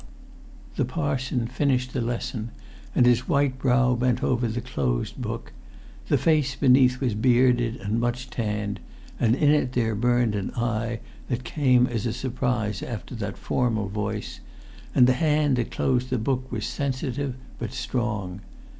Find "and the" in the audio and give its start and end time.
14.95-15.13